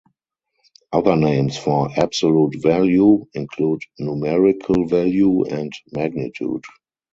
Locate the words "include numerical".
3.35-4.87